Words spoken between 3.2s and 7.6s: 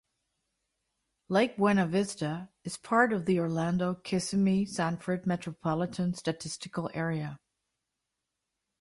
the Orlando-Kissimmee-Sanford Metropolitan Statistical Area.